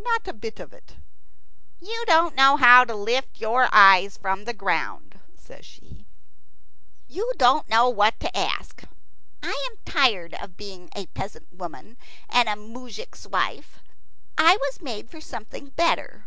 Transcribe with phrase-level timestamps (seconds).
[0.00, 0.96] Not a bit of it.
[1.78, 6.04] "You don't know how to lift your eyes from the ground," says she.
[7.06, 8.82] "You don't know what to ask.
[9.40, 11.96] I am tired of being a peasant woman
[12.28, 13.78] and a moujik's wife.
[14.36, 16.26] I was made for something better.